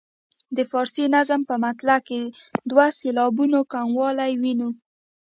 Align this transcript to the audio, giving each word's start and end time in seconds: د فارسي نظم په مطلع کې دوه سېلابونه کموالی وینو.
د 0.55 0.57
فارسي 0.71 1.05
نظم 1.15 1.41
په 1.49 1.55
مطلع 1.65 1.97
کې 2.07 2.21
دوه 2.69 2.85
سېلابونه 2.99 3.57
کموالی 3.73 4.33
وینو. 4.41 4.69